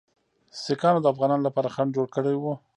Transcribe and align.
سیکهانو 0.63 0.99
د 1.01 1.05
افغانانو 1.13 1.45
لپاره 1.47 1.73
خنډ 1.75 1.89
جوړ 1.95 2.07
کړی 2.15 2.35
وو. 2.37 2.53